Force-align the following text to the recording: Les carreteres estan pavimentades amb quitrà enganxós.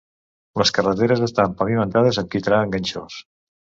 Les 0.61 0.71
carreteres 0.77 1.21
estan 1.27 1.53
pavimentades 1.61 2.21
amb 2.23 2.33
quitrà 2.37 2.63
enganxós. 2.69 3.21